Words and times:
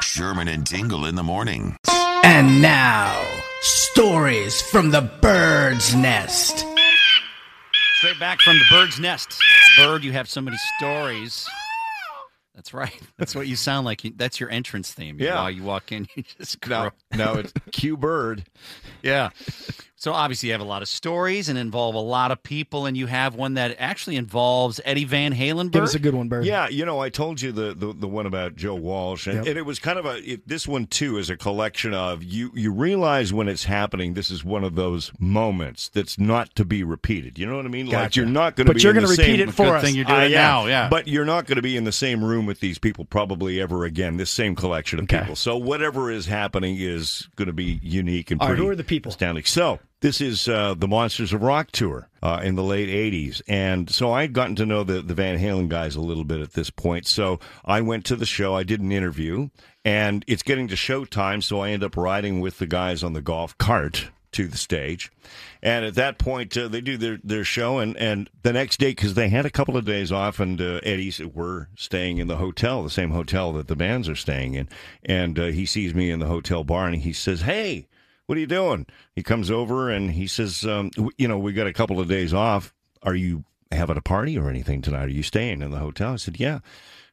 Sherman 0.00 0.48
and 0.48 0.66
Tingle 0.66 1.06
in 1.06 1.14
the 1.14 1.22
morning. 1.22 1.76
And 2.24 2.60
now, 2.62 3.20
stories 3.62 4.60
from 4.62 4.90
the 4.90 5.00
Byrd's 5.00 5.94
nest. 5.94 6.64
Straight 7.96 8.18
back 8.20 8.40
from 8.40 8.58
the 8.58 8.64
Byrd's 8.70 9.00
nest. 9.00 9.40
Byrd, 9.76 10.04
you 10.04 10.12
have 10.12 10.28
so 10.28 10.40
many 10.40 10.56
stories. 10.78 11.48
That's 12.58 12.74
right. 12.74 12.92
That's 13.18 13.36
what 13.36 13.46
you 13.46 13.54
sound 13.54 13.84
like. 13.86 14.02
You- 14.02 14.12
That's 14.16 14.40
your 14.40 14.50
entrance 14.50 14.92
theme. 14.92 15.18
Yeah. 15.20 15.36
While 15.36 15.50
you 15.52 15.62
walk 15.62 15.92
in, 15.92 16.08
you 16.16 16.24
just 16.38 16.58
No, 16.68 16.90
no, 17.14 17.34
it's 17.34 17.52
Q 17.70 17.96
Byrd. 17.96 18.42
Yeah. 19.00 19.30
So 20.00 20.12
obviously 20.12 20.48
you 20.48 20.52
have 20.52 20.60
a 20.60 20.64
lot 20.64 20.80
of 20.82 20.86
stories 20.86 21.48
and 21.48 21.58
involve 21.58 21.96
a 21.96 22.00
lot 22.00 22.30
of 22.30 22.40
people, 22.44 22.86
and 22.86 22.96
you 22.96 23.06
have 23.06 23.34
one 23.34 23.54
that 23.54 23.74
actually 23.80 24.14
involves 24.14 24.80
Eddie 24.84 25.02
Van 25.04 25.34
Halen. 25.34 25.72
Give 25.72 25.82
us 25.82 25.96
a 25.96 25.98
good 25.98 26.14
one, 26.14 26.28
Byrd. 26.28 26.44
Yeah, 26.46 26.68
you 26.68 26.84
know, 26.86 27.00
I 27.00 27.08
told 27.08 27.40
you 27.40 27.50
the 27.50 27.74
the, 27.74 27.92
the 27.92 28.06
one 28.06 28.24
about 28.26 28.54
Joe 28.54 28.76
Walsh, 28.76 29.26
and, 29.26 29.38
Yep. 29.38 29.46
and 29.46 29.58
it 29.58 29.62
was 29.62 29.80
kind 29.80 29.98
of 29.98 30.06
a. 30.06 30.16
It, 30.32 30.46
this 30.46 30.68
one 30.68 30.86
too 30.86 31.18
is 31.18 31.30
a 31.30 31.36
collection 31.36 31.94
of 31.94 32.22
you. 32.22 32.52
You 32.54 32.72
realize 32.72 33.32
when 33.32 33.48
it's 33.48 33.64
happening. 33.64 34.14
This 34.14 34.30
is 34.30 34.44
one 34.44 34.62
of 34.62 34.76
those 34.76 35.10
moments 35.18 35.88
that's 35.88 36.16
not 36.16 36.54
to 36.54 36.64
be 36.64 36.84
repeated. 36.84 37.36
You 37.36 37.46
know 37.46 37.56
what 37.56 37.64
I 37.64 37.68
mean? 37.68 37.88
Like 37.88 38.14
you're 38.14 38.24
not 38.26 38.54
going 38.54 38.66
to. 38.66 38.72
But 38.72 38.76
be 38.76 38.82
you're 38.82 38.92
going 38.92 39.04
gonna 39.04 39.10
repeat 39.18 39.38
same, 39.40 39.48
it 39.48 39.52
for 39.52 39.76
us. 39.76 39.82
thing 39.82 39.96
you're 39.96 40.04
doing 40.04 40.20
Uh, 40.20 40.24
it 40.26 40.30
now. 40.30 40.66
Yeah. 40.66 40.88
But 40.88 41.08
you're 41.08 41.24
not 41.24 41.46
going 41.46 41.56
to 41.56 41.62
be 41.62 41.76
in 41.76 41.82
the 41.82 41.90
same 41.92 42.24
room 42.24 42.46
with 42.48 42.58
these 42.58 42.78
people 42.80 43.04
probably 43.04 43.60
ever 43.60 43.84
again. 43.84 44.16
This 44.16 44.30
same 44.30 44.56
collection 44.56 44.98
of 44.98 45.04
Okay. 45.04 45.20
people. 45.20 45.36
So 45.36 45.56
whatever 45.56 46.10
is 46.10 46.26
happening 46.26 46.76
is 46.76 47.28
going 47.36 47.46
to 47.46 47.52
be 47.52 47.78
unique 47.82 48.32
and 48.32 48.40
All 48.40 48.48
right, 48.48 48.54
pretty 48.54 48.64
who 48.64 48.70
are 48.70 48.74
the 48.74 48.82
people? 48.82 49.10
astounding. 49.10 49.44
So 49.44 49.78
this 50.00 50.20
is 50.20 50.48
uh, 50.48 50.74
the 50.76 50.88
Monsters 50.88 51.32
of 51.32 51.42
Rock 51.42 51.70
tour 51.70 52.08
uh, 52.22 52.40
in 52.42 52.56
the 52.56 52.62
late 52.64 52.88
'80s, 52.88 53.40
and 53.46 53.88
so 53.88 54.12
I'd 54.12 54.32
gotten 54.32 54.56
to 54.56 54.66
know 54.66 54.82
the 54.82 55.00
the 55.02 55.14
Van 55.14 55.38
Halen 55.38 55.68
guys 55.68 55.94
a 55.94 56.00
little 56.00 56.24
bit 56.24 56.40
at 56.40 56.54
this 56.54 56.70
point. 56.70 57.06
So 57.06 57.38
I 57.64 57.80
went 57.82 58.04
to 58.06 58.16
the 58.16 58.26
show. 58.26 58.54
I 58.56 58.62
did 58.64 58.80
an 58.80 58.90
interview, 58.90 59.50
and 59.84 60.24
it's 60.26 60.42
getting 60.42 60.66
to 60.68 60.76
show 60.76 61.04
time. 61.04 61.42
So 61.42 61.60
I 61.60 61.70
end 61.70 61.84
up 61.84 61.96
riding 61.96 62.40
with 62.40 62.58
the 62.58 62.66
guys 62.66 63.02
on 63.04 63.12
the 63.12 63.20
golf 63.22 63.56
cart 63.58 64.08
to 64.32 64.46
the 64.46 64.56
stage. 64.56 65.10
And 65.62 65.84
at 65.84 65.94
that 65.94 66.18
point, 66.18 66.56
uh, 66.56 66.68
they 66.68 66.80
do 66.80 66.96
their, 66.96 67.18
their 67.22 67.44
show, 67.44 67.78
and, 67.78 67.96
and 67.96 68.30
the 68.42 68.52
next 68.52 68.78
day, 68.78 68.90
because 68.90 69.14
they 69.14 69.28
had 69.28 69.46
a 69.46 69.50
couple 69.50 69.76
of 69.76 69.84
days 69.84 70.12
off, 70.12 70.38
and 70.40 70.60
uh, 70.60 70.80
Eddie 70.82 71.10
said, 71.10 71.34
We're 71.34 71.68
staying 71.76 72.18
in 72.18 72.28
the 72.28 72.36
hotel, 72.36 72.82
the 72.82 72.90
same 72.90 73.10
hotel 73.10 73.52
that 73.54 73.68
the 73.68 73.76
bands 73.76 74.08
are 74.08 74.14
staying 74.14 74.54
in. 74.54 74.68
And 75.04 75.38
uh, 75.38 75.46
he 75.46 75.66
sees 75.66 75.94
me 75.94 76.10
in 76.10 76.20
the 76.20 76.26
hotel 76.26 76.64
bar, 76.64 76.86
and 76.86 76.96
he 76.96 77.12
says, 77.12 77.42
Hey, 77.42 77.88
what 78.28 78.36
are 78.36 78.40
you 78.42 78.46
doing? 78.46 78.86
He 79.14 79.22
comes 79.22 79.50
over 79.50 79.88
and 79.88 80.10
he 80.10 80.26
says, 80.26 80.64
um, 80.66 80.90
You 81.16 81.26
know, 81.26 81.38
we 81.38 81.54
got 81.54 81.66
a 81.66 81.72
couple 81.72 81.98
of 81.98 82.08
days 82.08 82.34
off. 82.34 82.74
Are 83.02 83.14
you 83.14 83.44
having 83.72 83.96
a 83.96 84.02
party 84.02 84.36
or 84.36 84.50
anything 84.50 84.82
tonight? 84.82 85.06
Are 85.06 85.08
you 85.08 85.22
staying 85.22 85.62
in 85.62 85.70
the 85.70 85.78
hotel? 85.78 86.12
I 86.12 86.16
said, 86.16 86.38
Yeah. 86.38 86.58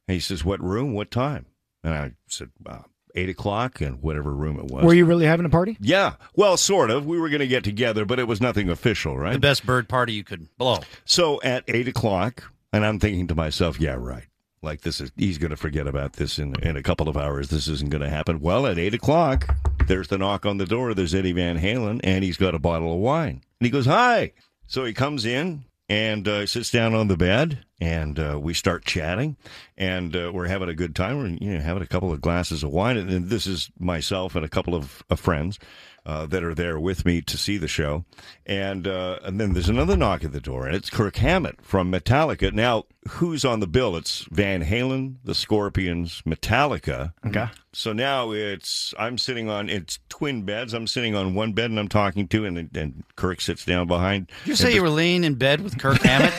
And 0.06 0.14
he 0.14 0.20
says, 0.20 0.44
What 0.44 0.62
room? 0.62 0.92
What 0.92 1.10
time? 1.10 1.46
And 1.82 1.94
I 1.94 2.12
said, 2.26 2.50
uh, 2.66 2.82
Eight 3.16 3.28
o'clock, 3.30 3.80
and 3.80 4.02
whatever 4.02 4.32
room 4.32 4.58
it 4.58 4.66
was. 4.70 4.84
Were 4.84 4.94
you 4.94 5.04
really 5.06 5.26
having 5.26 5.46
a 5.46 5.48
party? 5.50 5.76
Yeah, 5.80 6.14
well, 6.34 6.56
sort 6.56 6.90
of. 6.90 7.06
We 7.06 7.18
were 7.18 7.28
going 7.28 7.40
to 7.40 7.46
get 7.46 7.64
together, 7.64 8.04
but 8.04 8.18
it 8.18 8.28
was 8.28 8.40
nothing 8.40 8.68
official, 8.68 9.16
right? 9.16 9.32
the 9.32 9.38
best 9.38 9.64
Byrd 9.64 9.88
party 9.88 10.12
you 10.12 10.22
could 10.22 10.48
blow. 10.58 10.80
So 11.04 11.40
at 11.42 11.64
eight 11.68 11.88
o'clock, 11.88 12.52
and 12.72 12.84
I'm 12.84 12.98
thinking 12.98 13.26
to 13.28 13.34
myself, 13.34 13.80
yeah, 13.80 13.96
right. 13.98 14.24
Like 14.62 14.80
this 14.82 15.00
is 15.00 15.12
he's 15.16 15.38
going 15.38 15.50
to 15.50 15.56
forget 15.56 15.86
about 15.86 16.14
this 16.14 16.38
in 16.38 16.54
in 16.62 16.76
a 16.76 16.82
couple 16.82 17.08
of 17.08 17.16
hours. 17.16 17.48
This 17.48 17.68
isn't 17.68 17.90
going 17.90 18.02
to 18.02 18.10
happen. 18.10 18.40
Well, 18.40 18.66
at 18.66 18.78
eight 18.78 18.94
o'clock, 18.94 19.54
there's 19.86 20.08
the 20.08 20.18
knock 20.18 20.44
on 20.44 20.58
the 20.58 20.66
door. 20.66 20.92
There's 20.92 21.14
Eddie 21.14 21.32
Van 21.32 21.58
Halen, 21.58 22.00
and 22.02 22.24
he's 22.24 22.36
got 22.36 22.54
a 22.54 22.58
bottle 22.58 22.92
of 22.92 22.98
wine. 22.98 23.42
And 23.60 23.66
he 23.66 23.70
goes, 23.70 23.86
"Hi." 23.86 24.32
So 24.66 24.84
he 24.84 24.92
comes 24.92 25.24
in 25.24 25.64
and 25.88 26.26
uh, 26.26 26.46
sits 26.46 26.70
down 26.70 26.94
on 26.94 27.06
the 27.08 27.16
bed, 27.16 27.64
and 27.80 28.18
uh, 28.18 28.38
we 28.40 28.54
start 28.54 28.84
chatting, 28.84 29.36
and 29.76 30.16
uh, 30.16 30.30
we're 30.32 30.46
having 30.46 30.68
a 30.68 30.74
good 30.74 30.94
time. 30.94 31.18
We're 31.18 31.26
you 31.28 31.54
know 31.54 31.60
having 31.60 31.82
a 31.82 31.86
couple 31.86 32.12
of 32.12 32.20
glasses 32.20 32.62
of 32.62 32.70
wine, 32.70 32.96
and, 32.96 33.10
and 33.10 33.28
this 33.28 33.46
is 33.46 33.70
myself 33.78 34.34
and 34.34 34.44
a 34.44 34.48
couple 34.48 34.74
of, 34.74 35.02
of 35.10 35.20
friends. 35.20 35.58
Uh, 36.04 36.24
that 36.24 36.44
are 36.44 36.54
there 36.54 36.78
with 36.78 37.04
me 37.04 37.20
to 37.20 37.36
see 37.36 37.56
the 37.58 37.66
show, 37.66 38.04
and 38.46 38.86
uh, 38.86 39.18
and 39.24 39.40
then 39.40 39.54
there's 39.54 39.68
another 39.68 39.96
knock 39.96 40.22
at 40.22 40.30
the 40.30 40.40
door, 40.40 40.64
and 40.64 40.76
it's 40.76 40.88
Kirk 40.88 41.16
Hammett 41.16 41.60
from 41.62 41.90
Metallica. 41.90 42.52
Now, 42.52 42.84
who's 43.08 43.44
on 43.44 43.58
the 43.58 43.66
bill? 43.66 43.96
It's 43.96 44.20
Van 44.30 44.62
Halen, 44.62 45.16
the 45.24 45.34
Scorpions, 45.34 46.22
Metallica. 46.24 47.12
Okay. 47.26 47.48
So 47.72 47.92
now 47.92 48.30
it's 48.30 48.94
I'm 49.00 49.18
sitting 49.18 49.50
on 49.50 49.68
it's 49.68 49.98
twin 50.08 50.44
beds. 50.44 50.74
I'm 50.74 50.86
sitting 50.86 51.16
on 51.16 51.34
one 51.34 51.54
bed 51.54 51.70
and 51.70 51.78
I'm 51.80 51.88
talking 51.88 52.28
to, 52.28 52.44
and 52.44 52.56
and 52.76 53.02
Kirk 53.16 53.40
sits 53.40 53.64
down 53.64 53.88
behind. 53.88 54.28
Did 54.44 54.50
you 54.50 54.54
say 54.54 54.74
you 54.74 54.82
were 54.82 54.88
laying 54.88 55.24
in 55.24 55.34
bed 55.34 55.60
with 55.60 55.76
Kirk 55.76 55.98
Hammett? 56.02 56.32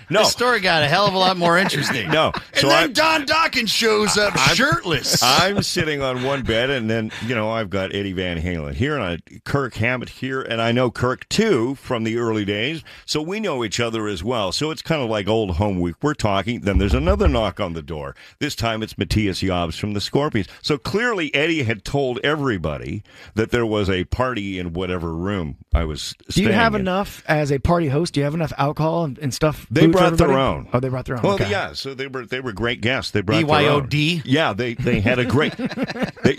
No. 0.10 0.24
The 0.50 0.56
story 0.56 0.62
got 0.62 0.82
a 0.82 0.88
hell 0.88 1.06
of 1.06 1.14
a 1.14 1.18
lot 1.18 1.36
more 1.36 1.56
interesting. 1.56 2.10
No, 2.10 2.32
so 2.54 2.68
and 2.68 2.70
then 2.70 2.72
I'm- 2.72 2.92
Don 2.92 3.24
Dawkins 3.24 3.70
shows 3.70 4.18
up 4.18 4.36
shirtless. 4.36 5.22
I'm 5.22 5.62
sitting 5.62 6.02
on 6.02 6.24
one 6.24 6.42
bed, 6.42 6.70
and 6.70 6.90
then 6.90 7.12
you 7.24 7.36
know 7.36 7.52
I've 7.52 7.70
got 7.70 7.94
Eddie 7.94 8.14
Van 8.14 8.42
Halen 8.42 8.74
here, 8.74 8.96
and 8.98 9.04
I, 9.04 9.38
Kirk 9.44 9.74
Hammett 9.74 10.08
here, 10.08 10.42
and 10.42 10.60
I 10.60 10.72
know 10.72 10.90
Kirk 10.90 11.28
too 11.28 11.76
from 11.76 12.02
the 12.02 12.16
early 12.18 12.44
days, 12.44 12.82
so 13.06 13.22
we 13.22 13.38
know 13.38 13.62
each 13.62 13.78
other 13.78 14.08
as 14.08 14.24
well. 14.24 14.50
So 14.50 14.72
it's 14.72 14.82
kind 14.82 15.00
of 15.00 15.08
like 15.08 15.28
old 15.28 15.52
home 15.52 15.78
week. 15.78 15.94
We're 16.02 16.14
talking. 16.14 16.62
Then 16.62 16.78
there's 16.78 16.94
another 16.94 17.28
knock 17.28 17.60
on 17.60 17.74
the 17.74 17.82
door. 17.82 18.16
This 18.40 18.56
time 18.56 18.82
it's 18.82 18.98
Matthias 18.98 19.38
Jabs 19.38 19.76
from 19.76 19.92
the 19.92 20.00
Scorpions. 20.00 20.48
So 20.62 20.78
clearly 20.78 21.32
Eddie 21.32 21.62
had 21.62 21.84
told 21.84 22.18
everybody 22.24 23.04
that 23.34 23.52
there 23.52 23.66
was 23.66 23.88
a 23.88 24.02
party 24.02 24.58
in 24.58 24.72
whatever 24.72 25.14
room 25.14 25.58
I 25.72 25.84
was. 25.84 26.16
Do 26.28 26.42
you 26.42 26.50
have 26.50 26.74
in. 26.74 26.80
enough 26.80 27.22
as 27.28 27.52
a 27.52 27.60
party 27.60 27.86
host? 27.86 28.14
Do 28.14 28.20
you 28.20 28.24
have 28.24 28.34
enough 28.34 28.52
alcohol 28.58 29.04
and, 29.04 29.16
and 29.20 29.32
stuff? 29.32 29.64
They 29.70 29.86
brought 29.86 30.16
their 30.16 30.26
everybody? 30.26 30.39
Own. 30.40 30.68
Oh, 30.72 30.80
they 30.80 30.88
brought 30.88 31.04
their 31.04 31.16
own. 31.16 31.22
Well, 31.22 31.34
okay. 31.34 31.50
yeah. 31.50 31.74
So 31.74 31.92
they 31.92 32.06
were 32.06 32.24
they 32.24 32.40
were 32.40 32.52
great 32.52 32.80
guests. 32.80 33.12
They 33.12 33.20
brought 33.20 33.46
their 33.46 33.70
own. 33.70 33.88
BYOD? 33.88 34.22
Yeah, 34.24 34.54
they 34.54 34.74
they 34.74 35.00
had 35.00 35.18
a 35.18 35.24
great 35.26 35.54
they 36.24 36.34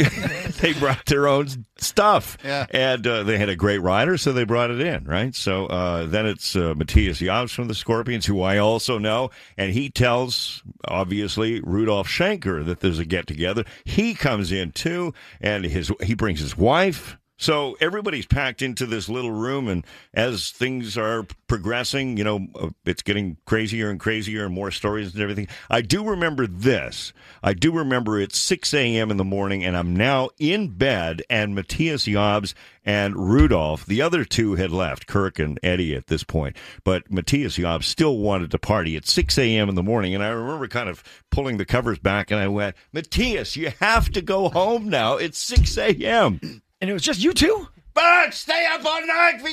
they 0.60 0.74
brought 0.74 1.06
their 1.06 1.28
own 1.28 1.48
stuff. 1.78 2.38
Yeah. 2.44 2.66
and 2.72 3.06
uh, 3.06 3.24
they 3.24 3.38
had 3.38 3.50
a 3.50 3.56
great 3.56 3.78
rider, 3.80 4.18
so 4.18 4.34
they 4.34 4.44
brought 4.44 4.72
it 4.72 4.82
in. 4.82 5.04
Right. 5.04 5.36
So 5.36 5.68
uh, 5.68 6.08
then 6.08 6.26
it's 6.26 6.56
uh, 6.56 6.74
Matthias 6.76 7.20
Jabs 7.20 7.52
from 7.52 7.68
the 7.68 7.76
Scorpions, 7.76 8.26
who 8.26 8.42
I 8.42 8.58
also 8.58 8.98
know, 8.98 9.30
and 9.58 9.72
he 9.72 9.90
tells 9.90 10.64
obviously 10.88 11.62
Rudolf 11.62 12.08
Schenker 12.08 12.66
that 12.66 12.80
there's 12.80 13.00
a 13.00 13.06
get 13.06 13.28
together. 13.28 13.66
He 13.86 14.16
comes 14.16 14.52
in 14.52 14.72
too, 14.72 15.14
and 15.40 15.64
his 15.64 15.92
he 16.02 16.16
brings 16.16 16.40
his 16.40 16.58
wife. 16.58 17.18
So 17.42 17.76
everybody's 17.82 18.28
packed 18.28 18.62
into 18.62 18.86
this 18.86 19.10
little 19.10 19.32
room, 19.32 19.68
and 19.68 19.84
as 20.14 20.52
things 20.52 20.96
are 20.96 21.26
progressing, 21.48 22.16
you 22.16 22.24
know, 22.24 22.46
uh, 22.54 22.70
it's 22.86 23.02
getting 23.02 23.38
crazier 23.46 23.90
and 23.90 24.00
crazier, 24.00 24.46
and 24.46 24.54
more 24.54 24.70
stories 24.70 25.12
and 25.16 25.24
everything. 25.24 25.48
I 25.68 25.82
do 25.82 26.04
remember 26.04 26.46
this. 26.46 27.14
I 27.42 27.56
do 27.56 27.72
remember 27.72 28.20
it's 28.20 28.38
6 28.38 28.76
a.m. 28.76 29.10
in 29.10 29.18
the 29.18 29.24
morning, 29.24 29.66
and 29.66 29.76
I'm 29.76 29.96
now 29.96 30.30
in 30.38 30.68
bed, 30.68 31.24
and 31.32 31.56
Matthias 31.56 32.06
Jabs 32.06 32.54
and 32.86 33.16
Rudolf, 33.16 33.88
the 33.88 34.04
other 34.04 34.24
two 34.24 34.54
had 34.54 34.70
left, 34.70 35.08
Kirk 35.08 35.40
and 35.40 35.60
Eddie 35.64 35.96
at 35.96 36.06
this 36.06 36.24
point, 36.24 36.56
but 36.84 37.12
Matthias 37.12 37.56
Jabs 37.56 37.88
still 37.88 38.20
wanted 38.20 38.52
to 38.52 38.60
party 38.60 38.96
at 38.96 39.08
6 39.08 39.40
a.m. 39.40 39.68
in 39.68 39.74
the 39.74 39.82
morning, 39.82 40.14
and 40.14 40.24
I 40.24 40.30
remember 40.30 40.68
kind 40.68 40.90
of 40.90 41.04
pulling 41.32 41.58
the 41.58 41.66
covers 41.66 41.98
back, 41.98 42.30
and 42.30 42.40
I 42.40 42.50
went, 42.50 42.76
Matthias, 42.94 43.58
you 43.58 43.72
have 43.80 44.12
to 44.12 44.22
go 44.22 44.50
home 44.50 44.90
now. 44.90 45.18
It's 45.18 45.40
6 45.40 45.76
a.m. 45.80 46.62
And 46.82 46.90
it 46.90 46.94
was 46.94 47.04
just 47.04 47.24
you 47.24 47.34
two? 47.34 47.68
Bert, 47.94 48.34
stay 48.34 48.66
up 48.72 48.84
all 48.86 49.06
night. 49.06 49.42
We 49.44 49.52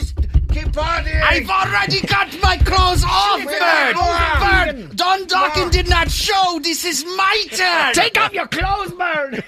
keep 0.54 0.69
partying. 0.72 1.22
I've 1.22 1.48
already 1.50 2.00
got 2.00 2.34
my 2.42 2.56
clothes 2.56 3.04
off, 3.04 3.44
Byrd. 3.44 4.76
Byrd, 4.88 4.96
Don 4.96 5.26
Dawkins 5.26 5.70
did 5.72 5.88
not 5.88 6.10
show. 6.10 6.58
This 6.62 6.84
is 6.84 7.04
my 7.04 7.44
turn. 7.52 7.92
Take 7.94 8.19
off 8.19 8.32
your 8.32 8.46
clothes, 8.48 8.92
Byrd! 8.92 9.44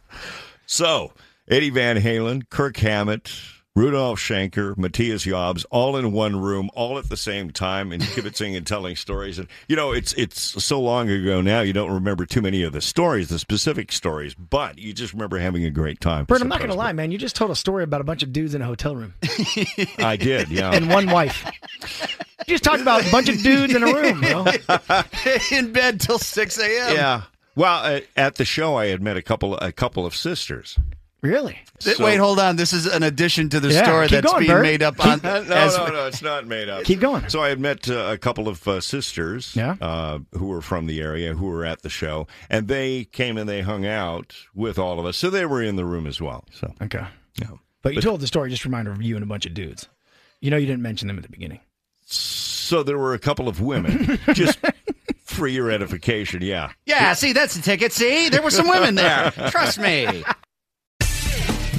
So, 0.66 1.12
Eddie 1.46 1.68
Van 1.70 1.98
Halen, 1.98 2.48
Kirk 2.48 2.78
Hammett, 2.78 3.30
Rudolf 3.76 4.20
Schenker, 4.20 4.78
Matthias 4.78 5.24
Jabs, 5.24 5.64
all 5.64 5.96
in 5.96 6.12
one 6.12 6.40
room, 6.40 6.70
all 6.74 6.96
at 6.96 7.08
the 7.08 7.16
same 7.16 7.50
time, 7.50 7.90
and 7.90 8.00
kibitzing 8.00 8.56
and 8.56 8.64
telling 8.64 8.94
stories. 8.94 9.36
And 9.36 9.48
you 9.66 9.74
know, 9.74 9.90
it's 9.90 10.12
it's 10.12 10.62
so 10.62 10.80
long 10.80 11.10
ago 11.10 11.40
now, 11.40 11.60
you 11.60 11.72
don't 11.72 11.90
remember 11.90 12.24
too 12.24 12.40
many 12.40 12.62
of 12.62 12.72
the 12.72 12.80
stories, 12.80 13.30
the 13.30 13.38
specific 13.40 13.90
stories, 13.90 14.36
but 14.36 14.78
you 14.78 14.92
just 14.92 15.12
remember 15.12 15.38
having 15.38 15.64
a 15.64 15.70
great 15.70 16.00
time. 16.00 16.24
Bert, 16.24 16.40
I'm 16.40 16.46
not 16.46 16.60
going 16.60 16.70
to 16.70 16.76
lie, 16.76 16.92
man. 16.92 17.10
You 17.10 17.18
just 17.18 17.34
told 17.34 17.50
a 17.50 17.56
story 17.56 17.82
about 17.82 18.00
a 18.00 18.04
bunch 18.04 18.22
of 18.22 18.32
dudes 18.32 18.54
in 18.54 18.62
a 18.62 18.64
hotel 18.64 18.94
room 18.94 19.12
I 19.98 20.16
did, 20.16 20.50
yeah. 20.50 20.70
and 20.72 20.88
one 20.88 21.10
wife. 21.10 21.44
You 22.46 22.54
just 22.54 22.62
talked 22.62 22.80
about 22.80 23.04
a 23.04 23.10
bunch 23.10 23.28
of 23.28 23.42
dudes 23.42 23.74
in 23.74 23.82
a 23.82 23.86
room, 23.86 24.20
bro. 24.20 24.46
in 25.50 25.72
bed 25.72 26.00
till 26.00 26.20
6 26.20 26.58
a.m. 26.58 26.94
yeah. 26.94 27.22
Well, 27.56 27.84
uh, 27.84 28.00
at 28.16 28.36
the 28.36 28.44
show, 28.44 28.76
I 28.76 28.86
had 28.86 29.02
met 29.02 29.16
a 29.16 29.22
couple 29.22 29.56
a 29.56 29.72
couple 29.72 30.06
of 30.06 30.14
sisters. 30.14 30.78
Really? 31.24 31.58
So- 31.80 32.04
Wait, 32.04 32.18
hold 32.18 32.38
on. 32.38 32.56
This 32.56 32.74
is 32.74 32.84
an 32.86 33.02
addition 33.02 33.48
to 33.48 33.58
the 33.58 33.72
Yeah, 33.72 33.82
story 33.82 34.08
that's 34.08 34.26
going, 34.30 34.40
being 34.40 34.52
Bert. 34.52 34.62
made 34.62 34.82
up 34.82 35.02
on. 35.04 35.20
No, 35.24 35.30
as- 35.54 35.76
no, 35.78 35.86
no, 35.86 36.06
it's 36.06 36.20
not 36.20 36.46
made 36.46 36.68
up. 36.68 36.84
Keep 36.84 37.00
going. 37.00 37.28
So 37.30 37.42
I 37.42 37.48
had 37.48 37.58
met 37.58 37.88
uh, 37.88 38.08
a 38.12 38.18
couple 38.18 38.46
of 38.46 38.68
uh, 38.68 38.80
sisters 38.82 39.56
Yeah. 39.56 39.76
uh, 39.80 40.18
who 40.32 40.46
were 40.48 40.60
from 40.60 40.86
the 40.86 41.00
area 41.00 41.32
who 41.34 41.46
were 41.46 41.64
at 41.64 41.80
the 41.80 41.88
show, 41.88 42.26
and 42.50 42.68
they 42.68 43.04
came 43.04 43.38
and 43.38 43.48
they 43.48 43.62
hung 43.62 43.86
out 43.86 44.34
with 44.54 44.78
all 44.78 45.00
of 45.00 45.06
us. 45.06 45.16
So 45.16 45.30
they 45.30 45.46
were 45.46 45.62
in 45.62 45.76
the 45.76 45.84
room 45.86 46.06
as 46.06 46.20
well. 46.20 46.44
So 46.52 46.74
Okay. 46.82 47.06
yeah. 47.40 47.48
But 47.80 47.94
you 47.94 48.02
told 48.02 48.20
the 48.20 48.26
story, 48.26 48.50
just 48.50 48.64
a 48.64 48.68
reminder 48.68 48.92
of 48.92 49.00
you 49.00 49.14
and 49.16 49.22
a 49.22 49.26
bunch 49.26 49.46
of 49.46 49.54
dudes. 49.54 49.88
You 50.42 50.50
know 50.50 50.58
you 50.58 50.66
didn't 50.66 50.82
mention 50.82 51.08
them 51.08 51.16
at 51.16 51.22
the 51.22 51.30
beginning. 51.30 51.60
So 52.04 52.82
there 52.82 52.98
were 52.98 53.14
a 53.14 53.18
couple 53.18 53.48
of 53.48 53.62
women, 53.62 54.18
just 54.34 54.58
for 55.24 55.46
your 55.46 55.70
edification. 55.70 56.42
Yeah. 56.42 56.72
Yeah, 56.84 57.14
see, 57.14 57.32
that's 57.32 57.54
the 57.56 57.62
ticket. 57.62 57.92
See, 57.92 58.28
there 58.28 58.42
were 58.42 58.50
some 58.50 58.68
women 58.68 58.94
there. 58.94 59.30
Trust 59.48 59.78
me. 59.78 60.22